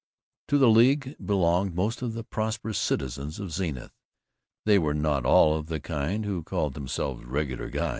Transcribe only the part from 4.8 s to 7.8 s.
not all of the kind who called themselves "Regular